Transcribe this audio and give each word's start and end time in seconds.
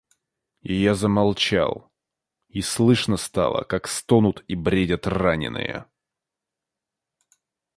И 0.63 0.73
я 0.73 0.95
замолчал, 0.95 1.91
и 2.49 2.63
слышно 2.63 3.17
стало, 3.17 3.61
как 3.65 3.87
стонут 3.87 4.43
и 4.47 4.55
бредят 4.55 5.05
раненые. 5.05 5.85